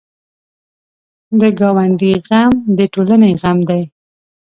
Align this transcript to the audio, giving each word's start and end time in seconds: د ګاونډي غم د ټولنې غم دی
د 1.39 1.41
ګاونډي 1.59 2.11
غم 2.27 2.53
د 2.77 2.79
ټولنې 2.93 3.31
غم 3.41 3.57
دی 3.69 3.81